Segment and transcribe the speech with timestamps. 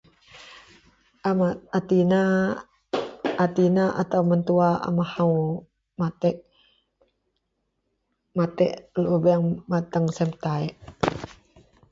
[1.29, 2.21] a ma a tina,
[3.43, 5.35] a tina atau mentua a mahou
[5.99, 6.35] matek,
[8.37, 8.71] matek
[9.03, 10.73] lubeang bateng sien metaek